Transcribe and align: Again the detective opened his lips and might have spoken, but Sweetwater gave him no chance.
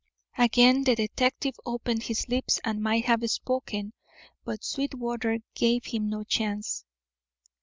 Again 0.39 0.83
the 0.83 0.95
detective 0.95 1.53
opened 1.63 2.01
his 2.01 2.27
lips 2.27 2.59
and 2.63 2.81
might 2.81 3.05
have 3.05 3.21
spoken, 3.29 3.93
but 4.43 4.63
Sweetwater 4.63 5.37
gave 5.53 5.85
him 5.85 6.09
no 6.09 6.23
chance. 6.23 6.85